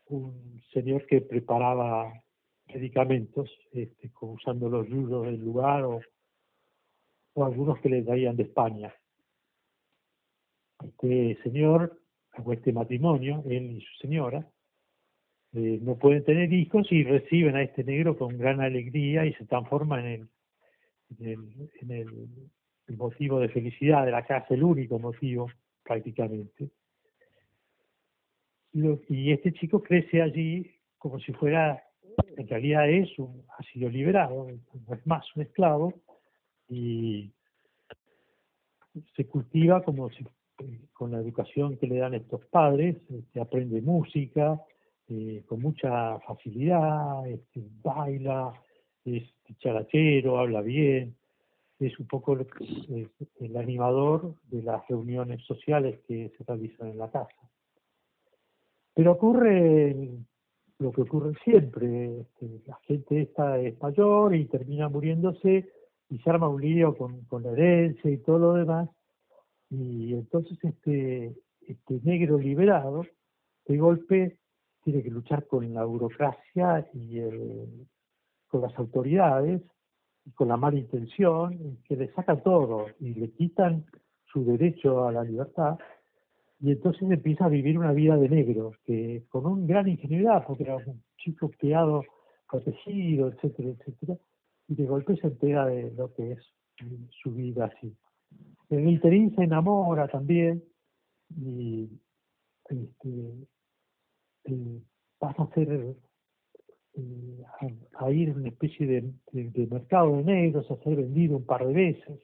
un 0.07 0.61
señor 0.71 1.05
que 1.07 1.21
preparaba 1.21 2.13
medicamentos 2.67 3.49
este, 3.71 4.11
usando 4.21 4.69
los 4.69 4.87
yudos 4.87 5.25
del 5.25 5.39
lugar 5.39 5.83
o, 5.83 6.01
o 7.33 7.45
algunos 7.45 7.79
que 7.79 7.89
le 7.89 8.03
traían 8.03 8.35
de 8.35 8.43
España. 8.43 8.93
Este 10.83 11.41
señor 11.43 11.99
a 12.33 12.53
este 12.53 12.71
matrimonio, 12.71 13.43
él 13.47 13.77
y 13.77 13.81
su 13.81 13.95
señora, 13.99 14.47
eh, 15.53 15.79
no 15.81 15.97
pueden 15.97 16.23
tener 16.23 16.51
hijos 16.51 16.91
y 16.91 17.03
reciben 17.03 17.55
a 17.55 17.63
este 17.63 17.83
negro 17.83 18.17
con 18.17 18.37
gran 18.37 18.59
alegría 18.59 19.25
y 19.25 19.33
se 19.33 19.45
transforma 19.45 19.99
en 19.99 20.05
el, 20.05 20.29
en 21.19 21.91
el, 21.91 22.97
motivo 22.97 23.39
de 23.39 23.49
felicidad 23.49 24.05
de 24.05 24.11
la 24.11 24.25
casa, 24.25 24.53
el 24.53 24.63
único 24.63 24.99
motivo 24.99 25.49
prácticamente. 25.83 26.69
Y, 28.73 29.31
este 29.31 29.53
chico 29.53 29.81
crece 29.81 30.21
allí 30.21 30.69
como 30.97 31.19
si 31.19 31.33
fuera, 31.33 31.83
en 32.37 32.47
realidad 32.47 32.89
es 32.89 33.09
ha 33.19 33.63
sido 33.71 33.89
liberado, 33.89 34.47
no 34.87 34.95
es 34.95 35.07
más 35.07 35.25
un 35.35 35.43
esclavo, 35.43 35.93
y 36.69 37.31
se 39.15 39.25
cultiva 39.27 39.83
como 39.83 40.09
si 40.09 40.25
con 40.93 41.11
la 41.11 41.19
educación 41.19 41.77
que 41.77 41.87
le 41.87 41.97
dan 41.97 42.13
estos 42.13 42.45
padres, 42.45 42.97
este, 43.09 43.41
aprende 43.41 43.81
música 43.81 44.61
eh, 45.09 45.43
con 45.47 45.61
mucha 45.61 46.19
facilidad, 46.19 47.27
este, 47.27 47.61
baila, 47.81 48.53
es 49.05 49.23
charachero, 49.59 50.39
habla 50.39 50.61
bien, 50.61 51.15
es 51.79 51.97
un 51.99 52.07
poco 52.07 52.37
el 52.37 53.57
animador 53.57 54.35
de 54.49 54.63
las 54.63 54.87
reuniones 54.87 55.43
sociales 55.45 55.99
que 56.07 56.31
se 56.37 56.43
realizan 56.43 56.89
en 56.89 56.97
la 56.97 57.11
casa. 57.11 57.49
Pero 58.93 59.13
ocurre 59.13 60.09
lo 60.79 60.91
que 60.91 61.01
ocurre 61.01 61.33
siempre, 61.43 62.21
este, 62.21 62.61
la 62.65 62.77
gente 62.83 63.21
esta 63.21 63.59
es 63.59 63.79
mayor 63.81 64.35
y 64.35 64.45
termina 64.45 64.89
muriéndose 64.89 65.69
y 66.09 66.17
se 66.19 66.29
arma 66.29 66.49
un 66.49 66.61
lío 66.61 66.95
con, 66.95 67.21
con 67.25 67.43
la 67.43 67.51
herencia 67.51 68.11
y 68.11 68.17
todo 68.17 68.39
lo 68.39 68.53
demás, 68.53 68.89
y 69.69 70.13
entonces 70.13 70.57
este, 70.63 71.33
este 71.61 71.99
negro 72.03 72.37
liberado, 72.37 73.05
de 73.65 73.77
golpe, 73.77 74.37
tiene 74.83 75.01
que 75.01 75.09
luchar 75.09 75.47
con 75.47 75.73
la 75.73 75.85
burocracia 75.85 76.87
y 76.93 77.19
con 78.53 78.61
las 78.61 78.77
autoridades 78.77 79.63
y 80.27 80.31
con 80.33 80.47
la 80.47 80.57
mala 80.57 80.77
intención, 80.77 81.79
que 81.85 81.95
le 81.95 82.13
saca 82.13 82.39
todo 82.43 82.85
y 82.99 83.15
le 83.15 83.31
quitan 83.31 83.83
su 84.31 84.45
derecho 84.45 85.07
a 85.07 85.11
la 85.11 85.23
libertad, 85.23 85.79
y 86.59 86.71
entonces 86.71 87.01
empieza 87.09 87.45
a 87.45 87.49
vivir 87.49 87.79
una 87.79 87.93
vida 87.93 88.15
de 88.15 88.29
negro, 88.29 88.73
que 88.85 89.23
con 89.29 89.47
un 89.47 89.65
gran 89.65 89.87
ingenuidad, 89.87 90.45
porque 90.45 90.63
era 90.63 90.75
un 90.75 91.01
chico 91.17 91.49
criado, 91.49 92.03
protegido, 92.47 93.29
etcétera, 93.29 93.69
etcétera, 93.69 94.19
y 94.67 94.75
de 94.75 94.85
golpe 94.85 95.15
se 95.17 95.27
entera 95.27 95.65
de 95.65 95.91
lo 95.93 96.13
que 96.13 96.33
es 96.33 96.39
su 97.23 97.31
vida 97.31 97.71
así. 97.75 97.91
El 98.69 98.87
interín 98.87 99.35
se 99.35 99.45
enamora 99.45 100.07
también 100.07 100.63
y 101.35 101.89
este, 102.69 103.47
eh, 104.43 104.81
pasa 105.17 105.41
a 105.41 105.53
ser 105.55 105.95
eh, 106.95 107.43
a, 107.99 108.11
ir 108.11 108.29
a 108.29 108.33
una 108.33 108.49
especie 108.49 108.85
de, 108.87 109.67
mercado 109.67 110.17
de 110.17 110.23
negros, 110.23 110.69
a 110.69 110.77
ser 110.83 110.95
vendido 110.95 111.37
un 111.37 111.45
par 111.45 111.65
de 111.65 111.73
veces 111.73 112.19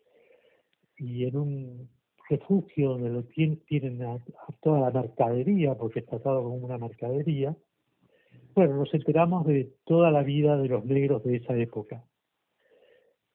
y 0.98 1.26
en 1.26 1.38
un 1.38 1.90
refugio 2.30 2.90
donde 2.90 3.10
lo 3.10 3.24
tienen, 3.24 3.58
tienen 3.66 4.04
a, 4.04 4.20
toda 4.62 4.92
la 4.92 5.02
mercadería, 5.02 5.76
porque 5.76 6.00
es 6.00 6.06
tratado 6.06 6.44
como 6.44 6.56
una 6.56 6.78
mercadería. 6.78 7.56
Bueno, 8.54 8.76
nos 8.76 8.94
enteramos 8.94 9.48
de 9.48 9.72
toda 9.86 10.12
la 10.12 10.24
vida 10.24 10.58
de 10.58 10.68
los 10.68 10.86
negros 10.86 11.24
de 11.24 11.38
esa 11.38 11.56
época 11.56 12.04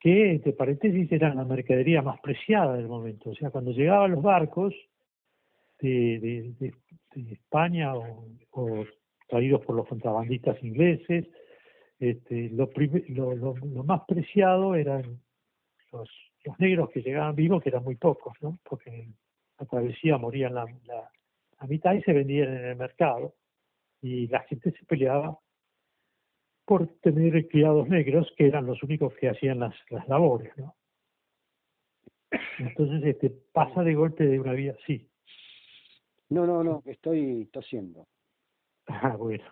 que, 0.05 0.33
entre 0.33 0.53
paréntesis, 0.53 1.11
eran 1.13 1.35
la 1.39 1.47
mercadería 1.47 2.03
más 2.03 2.21
preciada 2.21 2.77
del 2.77 2.89
momento. 2.89 3.31
O 3.31 3.35
sea, 3.35 3.49
cuando 3.49 3.71
llegaban 3.71 4.11
los 4.11 4.23
barcos 4.23 4.75
de, 5.81 6.53
de, 6.61 6.75
España 7.33 7.95
o, 7.95 8.85
traídos 9.27 9.65
por 9.65 9.77
los 9.77 9.87
contrabandistas 9.89 10.63
ingleses, 10.63 11.27
este, 11.99 12.51
lo, 12.51 12.71
lo, 13.09 13.57
lo, 13.57 13.85
más 13.85 14.03
preciado 14.07 14.75
eran 14.75 15.21
los, 15.93 16.11
negros 16.59 16.91
que 16.91 17.03
llegaban 17.03 17.35
vivos, 17.35 17.63
que 17.63 17.71
eran 17.71 17.85
muy 17.85 17.97
pocos, 17.97 18.35
¿no? 18.43 18.59
porque 18.65 19.09
la 19.59 19.67
travesía 19.67 20.19
morían 20.19 20.55
la 20.55 20.67
mitad 21.67 21.95
y 21.95 22.03
se 22.03 22.13
vendían 22.13 22.49
en 22.49 22.65
el 22.65 22.77
mercado. 22.77 23.35
Y 24.03 24.29
la 24.29 24.41
gente 24.41 24.71
se 24.73 24.85
peleaba 24.85 25.39
por 26.65 26.89
tener 27.01 27.47
criados 27.49 27.89
negros 27.89 28.33
que 28.37 28.47
eran 28.47 28.67
los 28.67 28.83
únicos 28.83 29.15
que 29.15 29.29
hacían 29.29 29.61
las, 29.61 29.75
las 29.91 30.09
labores, 30.09 30.57
¿no? 30.57 30.75
Entonces 32.59 33.05
este 33.05 33.31
pasa 33.53 33.83
de 33.83 33.95
golpe 33.95 34.25
de 34.25 34.41
una 34.41 34.53
vida, 34.53 34.77
sí. 34.87 35.09
No, 36.31 36.47
no, 36.47 36.65
no, 36.65 36.83
estoy 36.87 37.49
tosiendo. 37.53 38.07
Ah, 38.87 39.17
bueno. 39.17 39.45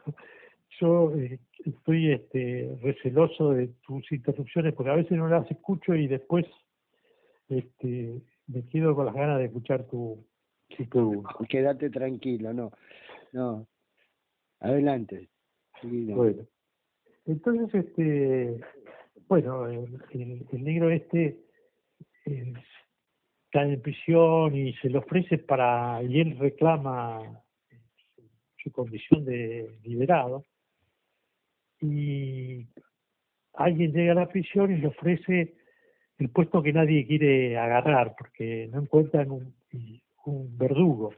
Yo 0.80 1.14
eh, 1.16 1.38
estoy 1.64 2.12
este, 2.12 2.76
receloso 2.82 3.52
de 3.52 3.68
tus 3.86 4.10
interrupciones 4.12 4.74
porque 4.74 4.90
a 4.90 4.96
veces 4.96 5.12
no 5.12 5.28
las 5.28 5.50
escucho 5.50 5.94
y 5.94 6.06
después 6.06 6.46
este, 7.48 8.22
me 8.46 8.66
quedo 8.68 8.94
con 8.94 9.06
las 9.06 9.14
ganas 9.14 9.38
de 9.38 9.46
escuchar 9.46 9.86
tu, 9.86 10.24
tu 10.90 11.24
Quédate 11.48 11.90
tranquilo, 11.90 12.52
no. 12.52 12.72
No. 13.32 13.66
Adelante. 14.60 15.28
Bueno. 15.82 16.46
Entonces, 17.24 17.86
este, 17.86 18.60
bueno, 19.28 19.66
el, 19.66 20.00
negro 20.52 20.90
este 20.90 21.38
eh, 22.26 22.52
cae 23.50 23.74
en 23.74 23.82
prisión 23.82 24.54
y 24.54 24.72
se 24.74 24.88
le 24.88 24.98
ofrece 24.98 25.38
para, 25.38 26.02
y 26.02 26.20
él 26.20 26.38
reclama 26.38 27.41
su 28.62 28.70
condición 28.70 29.24
de 29.24 29.78
liberado, 29.82 30.44
y 31.80 32.66
alguien 33.54 33.92
llega 33.92 34.12
a 34.12 34.16
la 34.16 34.28
prisión 34.28 34.72
y 34.72 34.76
le 34.78 34.88
ofrece 34.88 35.54
el 36.18 36.30
puesto 36.30 36.62
que 36.62 36.72
nadie 36.72 37.06
quiere 37.06 37.58
agarrar 37.58 38.14
porque 38.16 38.68
no 38.72 38.80
encuentran 38.80 39.30
un, 39.30 39.54
verdugo. 40.56 41.12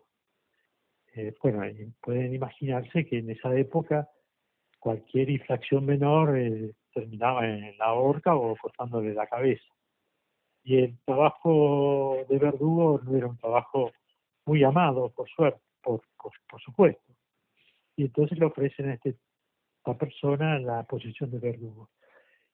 Eh, 1.14 1.34
bueno, 1.42 1.62
pueden 2.00 2.34
imaginarse 2.34 3.04
que 3.04 3.18
en 3.18 3.30
esa 3.30 3.54
época 3.54 4.08
cualquier 4.78 5.30
infracción 5.30 5.84
menor 5.84 6.38
eh, 6.38 6.72
terminaba 6.92 7.46
en 7.46 7.76
la 7.78 7.92
horca 7.92 8.34
o 8.34 8.56
cortándole 8.56 9.12
la 9.12 9.26
cabeza. 9.26 9.64
Y 10.62 10.78
el 10.78 10.98
trabajo 11.04 12.24
de 12.28 12.38
verdugo 12.38 13.00
no 13.04 13.16
era 13.16 13.26
un 13.26 13.36
trabajo 13.36 13.92
muy 14.46 14.64
amado, 14.64 15.10
por 15.10 15.28
suerte, 15.28 15.60
por, 15.82 16.00
supuesto. 16.64 17.03
Y 17.96 18.04
entonces 18.04 18.38
le 18.38 18.46
ofrecen 18.46 18.90
a, 18.90 18.94
este, 18.94 19.16
esta 19.78 19.96
persona 19.96 20.58
la 20.58 20.82
posición 20.84 21.30
de 21.30 21.38
verdugo. 21.38 21.90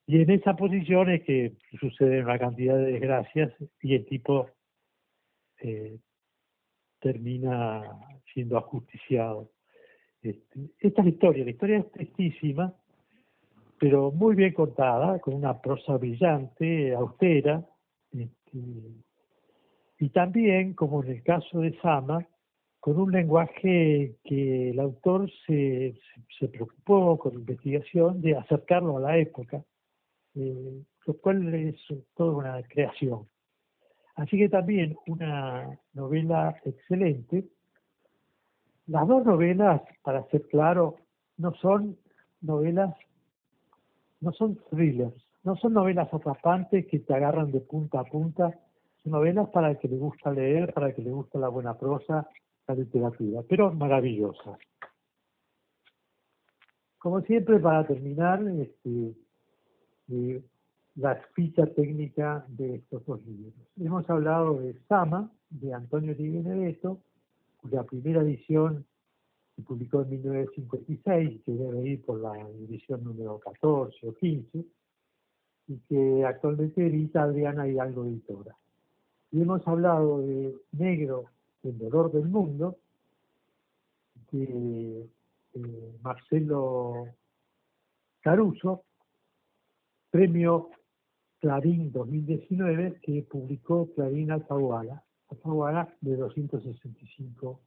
Y 0.05 0.21
en 0.21 0.29
esa 0.31 0.55
posición 0.55 1.09
es 1.09 1.23
que 1.23 1.53
sucede 1.79 2.23
una 2.23 2.37
cantidad 2.37 2.75
de 2.75 2.91
desgracias 2.93 3.53
y 3.81 3.95
el 3.95 4.05
tipo 4.05 4.49
eh, 5.61 5.99
termina 6.99 7.81
siendo 8.33 8.57
ajusticiado. 8.57 9.51
Este, 10.21 10.71
esta 10.79 11.01
es 11.01 11.05
la 11.05 11.11
historia, 11.11 11.45
la 11.45 11.51
historia 11.51 11.77
es 11.79 11.91
tristísima, 11.91 12.73
pero 13.79 14.11
muy 14.11 14.35
bien 14.35 14.53
contada, 14.53 15.19
con 15.19 15.33
una 15.33 15.59
prosa 15.59 15.97
brillante, 15.97 16.93
austera, 16.93 17.65
este, 18.11 18.59
y 20.01 20.09
también, 20.09 20.73
como 20.73 21.03
en 21.03 21.11
el 21.11 21.23
caso 21.23 21.59
de 21.59 21.79
Sama, 21.79 22.27
con 22.81 22.99
un 22.99 23.11
lenguaje 23.11 24.17
que 24.25 24.71
el 24.71 24.79
autor 24.79 25.31
se, 25.47 25.97
se, 26.37 26.47
preocupó 26.49 27.17
con 27.17 27.35
investigación 27.35 28.21
de 28.21 28.35
acercarlo 28.35 28.97
a 28.97 29.01
la 29.01 29.17
época, 29.17 29.63
eh, 30.35 30.83
lo 31.05 31.13
cual 31.17 31.53
es 31.53 31.77
toda 32.15 32.35
una 32.35 32.63
creación. 32.63 33.27
Así 34.15 34.37
que 34.37 34.49
también 34.49 34.97
una 35.07 35.79
novela 35.93 36.59
excelente 36.65 37.45
las 38.87 39.07
dos 39.07 39.25
novelas, 39.25 39.81
para 40.03 40.25
ser 40.25 40.47
claro, 40.47 40.97
no 41.37 41.53
son 41.55 41.97
novelas, 42.41 42.93
no 44.19 44.33
son 44.33 44.59
thrillers, 44.69 45.15
no 45.43 45.55
son 45.55 45.73
novelas 45.73 46.13
atrapantes 46.13 46.87
que 46.87 46.99
te 46.99 47.13
agarran 47.13 47.51
de 47.51 47.61
punta 47.61 48.01
a 48.01 48.03
punta, 48.03 48.59
son 49.01 49.13
novelas 49.13 49.47
para 49.49 49.71
el 49.71 49.77
que 49.77 49.87
le 49.87 49.95
gusta 49.95 50.31
leer, 50.31 50.73
para 50.73 50.87
el 50.87 50.95
que 50.95 51.03
le 51.03 51.11
gusta 51.11 51.39
la 51.39 51.47
buena 51.47 51.77
prosa, 51.77 52.27
la 52.73 52.83
literatura, 52.83 53.41
pero 53.47 53.71
maravillosas. 53.73 54.57
Como 56.97 57.21
siempre, 57.21 57.59
para 57.59 57.85
terminar, 57.87 58.43
este, 58.47 59.15
eh, 60.09 60.43
la 60.95 61.15
ficha 61.33 61.65
técnica 61.67 62.45
de 62.49 62.75
estos 62.75 63.05
dos 63.05 63.25
libros. 63.25 63.53
Hemos 63.79 64.09
hablado 64.09 64.59
de 64.59 64.73
Sama, 64.87 65.31
de 65.49 65.73
Antonio 65.73 66.13
Di 66.15 66.29
Benedetto, 66.29 67.01
cuya 67.57 67.83
primera 67.83 68.21
edición 68.21 68.85
se 69.55 69.61
publicó 69.63 70.01
en 70.01 70.09
1956, 70.09 71.41
que 71.45 71.51
debe 71.51 71.87
ir 71.87 72.05
por 72.05 72.19
la 72.19 72.37
edición 72.67 73.03
número 73.03 73.39
14 73.39 74.07
o 74.07 74.13
15, 74.13 74.65
y 75.67 75.77
que 75.87 76.25
actualmente 76.25 76.85
edita 76.85 77.23
Adriana 77.23 77.67
Hidalgo 77.67 78.05
Editora. 78.05 78.55
Y 79.31 79.41
hemos 79.41 79.65
hablado 79.67 80.21
de 80.21 80.55
Negro, 80.73 81.25
el 81.63 81.77
dolor 81.77 82.11
del 82.11 82.25
mundo, 82.25 82.77
de 84.31 85.09
eh, 85.53 85.97
Marcelo 86.01 87.07
Caruso, 88.21 88.83
premio 90.09 90.69
Clarín 91.39 91.91
2019 91.91 92.99
que 93.01 93.23
publicó 93.23 93.91
Clarín 93.93 94.31
Alfaguara 94.31 95.03
Alfaguara 95.29 95.93
de 96.01 96.15
265 96.17 97.59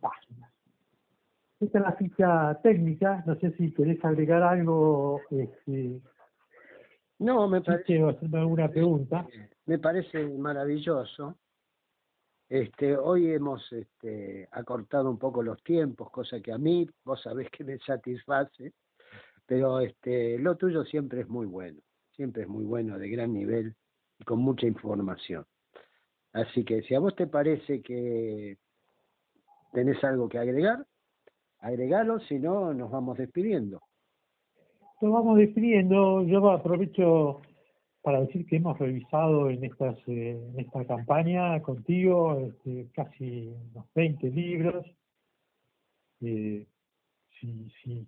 páginas. 0.00 0.52
Esta 1.60 1.78
es 1.78 1.84
la 1.84 1.92
ficha 1.92 2.60
técnica, 2.62 3.22
no 3.26 3.36
sé 3.36 3.52
si 3.52 3.72
querés 3.72 4.02
agregar 4.04 4.42
algo. 4.42 5.20
Este, 5.30 6.00
no, 7.18 7.48
me 7.48 7.60
parece. 7.60 8.02
alguna 8.32 8.68
pregunta. 8.68 9.26
Me 9.66 9.78
parece 9.78 10.26
maravilloso. 10.38 11.36
Este, 12.50 12.96
hoy 12.96 13.30
hemos 13.30 13.72
este, 13.72 14.48
acortado 14.50 15.08
un 15.08 15.18
poco 15.18 15.40
los 15.40 15.62
tiempos, 15.62 16.10
cosa 16.10 16.40
que 16.40 16.50
a 16.50 16.58
mí, 16.58 16.84
vos 17.04 17.22
sabés 17.22 17.48
que 17.48 17.62
me 17.62 17.78
satisface, 17.78 18.72
pero 19.46 19.78
este, 19.78 20.36
lo 20.36 20.56
tuyo 20.56 20.84
siempre 20.84 21.20
es 21.20 21.28
muy 21.28 21.46
bueno, 21.46 21.78
siempre 22.10 22.42
es 22.42 22.48
muy 22.48 22.64
bueno, 22.64 22.98
de 22.98 23.08
gran 23.08 23.32
nivel 23.32 23.76
y 24.18 24.24
con 24.24 24.40
mucha 24.40 24.66
información. 24.66 25.46
Así 26.32 26.64
que 26.64 26.82
si 26.82 26.96
a 26.96 26.98
vos 26.98 27.14
te 27.14 27.28
parece 27.28 27.82
que 27.82 28.58
tenés 29.72 30.02
algo 30.02 30.28
que 30.28 30.38
agregar, 30.38 30.84
agregalo, 31.60 32.18
si 32.18 32.40
no, 32.40 32.74
nos 32.74 32.90
vamos 32.90 33.16
despidiendo. 33.16 33.80
Nos 35.00 35.12
vamos 35.12 35.38
despidiendo, 35.38 36.24
yo 36.24 36.50
aprovecho 36.50 37.42
para 38.02 38.20
decir 38.20 38.46
que 38.46 38.56
hemos 38.56 38.78
revisado 38.78 39.50
en, 39.50 39.62
estas, 39.64 39.96
eh, 40.06 40.40
en 40.52 40.60
esta 40.60 40.84
campaña 40.86 41.60
contigo 41.62 42.38
este, 42.38 42.88
casi 42.92 43.48
unos 43.72 43.86
20 43.94 44.30
libros. 44.30 44.86
Eh, 46.22 46.66
si, 47.38 47.70
si, 47.82 48.06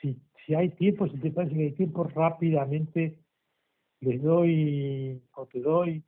si, 0.00 0.20
si 0.44 0.54
hay 0.54 0.70
tiempo, 0.70 1.08
si 1.08 1.18
te 1.18 1.30
parece 1.30 1.54
que 1.54 1.62
hay 1.62 1.72
tiempo, 1.72 2.04
rápidamente 2.04 3.18
les 4.00 4.22
doy 4.22 5.22
o 5.36 5.46
te 5.46 5.60
doy 5.60 6.02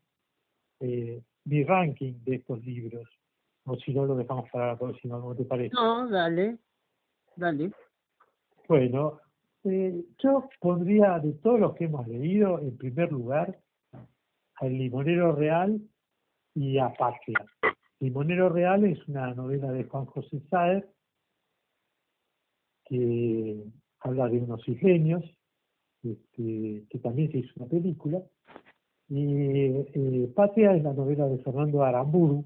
eh, 0.81 1.23
mi 1.45 1.65
ranking 1.65 2.15
de 2.25 2.37
estos 2.37 2.65
libros. 2.65 3.09
O 3.67 3.77
si 3.77 3.95
no, 3.95 4.05
lo 4.05 4.17
dejamos 4.17 4.51
para 4.51 4.69
la 4.69 4.79
próxima, 4.79 5.21
¿cómo 5.21 5.35
te 5.35 5.45
parece? 5.45 5.75
No, 5.75 6.09
dale, 6.09 6.59
dale. 7.37 7.71
Bueno, 8.69 9.21
eh, 9.65 10.05
yo 10.23 10.49
pondría 10.61 11.19
de 11.19 11.33
todos 11.35 11.61
los 11.61 11.75
que 11.75 11.85
hemos 11.85 12.07
leído, 12.07 12.59
en 12.61 12.77
primer 12.77 13.11
lugar, 13.11 13.59
al 14.57 14.73
Limonero 14.79 15.35
Real 15.35 15.81
y 16.55 16.79
a 16.79 16.93
Patria. 16.93 17.45
Limonero 18.01 18.49
Real 18.49 18.85
es 18.85 19.07
una 19.09 19.35
novela 19.35 19.73
de 19.73 19.85
Juan 19.85 20.07
José 20.07 20.41
Saer 20.51 20.89
que 22.85 23.65
habla 24.01 24.29
de 24.29 24.39
unos 24.39 24.67
isleños, 24.69 25.25
este, 26.03 26.85
que 26.91 26.99
también 26.99 27.33
se 27.33 27.39
hizo 27.39 27.53
una 27.57 27.67
película. 27.67 28.23
Y 29.09 29.25
eh, 29.95 30.33
Patria 30.35 30.75
es 30.75 30.83
la 30.83 30.93
novela 30.93 31.27
de 31.27 31.39
Fernando 31.39 31.83
Aramburu, 31.83 32.45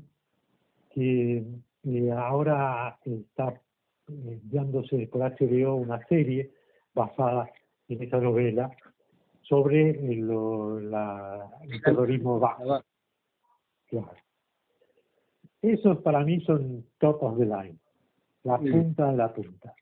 que 0.91 1.45
eh, 1.85 2.13
ahora 2.13 2.99
está 3.05 3.61
enviándose 4.07 5.07
por 5.09 5.21
HBO 5.21 5.77
una 5.77 6.05
serie 6.07 6.53
basada 6.99 7.49
en 7.89 8.03
esa 8.03 8.19
novela 8.19 8.71
sobre 9.43 9.91
el, 9.91 10.29
la, 10.91 11.49
el 11.63 11.81
terrorismo 11.83 12.39
bajo. 12.39 12.83
Claro. 13.87 14.13
Esos 15.63 15.99
para 15.99 16.25
mí 16.25 16.41
son 16.43 16.85
top 16.99 17.23
of 17.23 17.39
the 17.39 17.47
line, 17.47 17.79
la 18.45 18.59
punta 18.59 19.11
de 19.11 19.17
la 19.17 19.33
punta. 19.33 19.75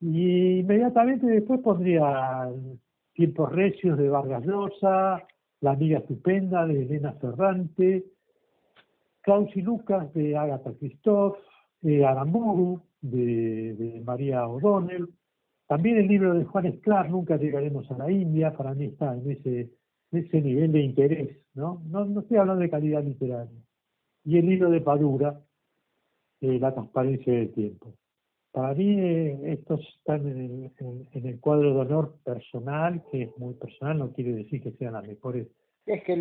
Y 0.00 0.60
inmediatamente 0.60 1.26
después 1.26 1.60
pondría 1.60 2.48
Tiempos 3.12 3.52
Recios 3.52 3.96
de 3.98 4.08
Vargas 4.08 4.44
Llosa, 4.44 5.22
La 5.60 5.72
Amiga 5.72 5.98
Estupenda 5.98 6.66
de 6.66 6.82
Elena 6.82 7.12
Ferrante, 7.12 8.04
Klaus 9.20 9.54
y 9.54 9.62
Lucas 9.62 10.12
de 10.14 10.36
Agatha 10.36 10.72
Christoph, 10.78 11.36
eh, 11.82 12.04
Aramburu 12.04 12.80
de, 13.00 13.74
de 13.74 14.00
María 14.00 14.46
O'Donnell, 14.48 15.08
también 15.70 15.98
el 15.98 16.08
libro 16.08 16.34
de 16.34 16.44
Juan 16.46 16.66
Esclar, 16.66 17.08
Nunca 17.08 17.36
llegaremos 17.36 17.88
a 17.92 17.96
la 17.96 18.10
India, 18.10 18.52
para 18.52 18.74
mí 18.74 18.86
está 18.86 19.14
en 19.14 19.30
ese, 19.30 19.70
ese 20.10 20.40
nivel 20.40 20.72
de 20.72 20.80
interés, 20.80 21.38
¿no? 21.54 21.80
¿no? 21.86 22.18
estoy 22.18 22.38
hablando 22.38 22.60
de 22.60 22.70
calidad 22.70 23.04
literaria. 23.04 23.62
Y 24.24 24.38
el 24.38 24.46
libro 24.46 24.68
de 24.68 24.80
Padura, 24.80 25.40
eh, 26.40 26.58
La 26.58 26.74
transparencia 26.74 27.32
del 27.32 27.52
tiempo. 27.52 27.94
Para 28.50 28.74
mí 28.74 28.98
eh, 28.98 29.38
estos 29.44 29.80
están 29.96 30.26
en 30.26 30.72
el, 31.12 31.38
cuadro 31.38 31.72
de 31.72 31.80
honor 31.82 32.16
personal, 32.24 33.04
que 33.12 33.22
es 33.22 33.38
muy 33.38 33.54
personal, 33.54 33.96
no 33.96 34.12
quiere 34.12 34.32
decir 34.32 34.60
que 34.60 34.72
sean 34.72 34.94
las 34.94 35.06
mejores 35.06 35.46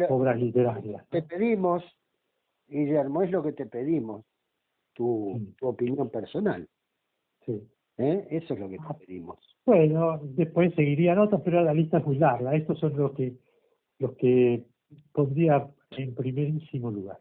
obras 0.10 0.38
literarias. 0.38 1.10
Te 1.10 1.24
pedimos, 1.24 1.84
Guillermo, 2.68 3.24
es 3.24 3.32
lo 3.32 3.42
que 3.42 3.54
te 3.54 3.66
pedimos, 3.66 4.26
tu, 4.94 5.42
tu 5.58 5.70
opinión 5.70 6.12
personal. 6.12 6.70
Sí. 7.48 7.68
¿Eh? 8.00 8.28
Eso 8.32 8.54
es 8.54 8.60
lo 8.60 8.70
que 8.70 8.80
pedimos. 9.00 9.38
Bueno, 9.66 10.20
después 10.24 10.74
seguirían 10.74 11.20
otros, 11.20 11.42
pero 11.44 11.62
la 11.62 11.74
lista 11.74 11.98
es 11.98 12.06
muy 12.06 12.18
larga. 12.18 12.56
Estos 12.56 12.80
son 12.80 12.96
los 12.98 13.12
que 13.12 13.36
los 14.00 14.14
que 14.16 14.66
pondría 15.12 15.70
en 15.92 16.16
primerísimo 16.16 16.90
lugar. 16.90 17.20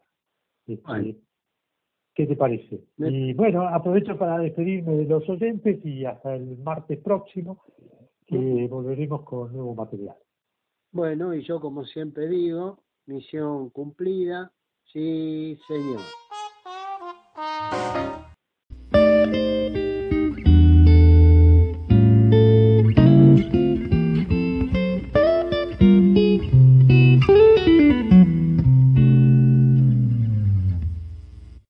Este, 0.65 1.17
¿Qué 2.15 2.25
te 2.25 2.35
parece? 2.35 2.81
Y 2.97 3.33
bueno, 3.33 3.67
aprovecho 3.67 4.17
para 4.17 4.39
despedirme 4.39 4.93
de 4.93 5.05
los 5.05 5.27
oyentes 5.29 5.85
y 5.85 6.05
hasta 6.05 6.35
el 6.35 6.57
martes 6.59 6.99
próximo 6.99 7.61
que 8.25 8.67
volveremos 8.69 9.23
con 9.23 9.51
nuevo 9.51 9.75
material. 9.75 10.15
Bueno, 10.91 11.33
y 11.33 11.43
yo 11.43 11.59
como 11.59 11.83
siempre 11.83 12.27
digo, 12.27 12.79
misión 13.05 13.69
cumplida, 13.69 14.51
sí 14.91 15.57
señor. 15.67 15.99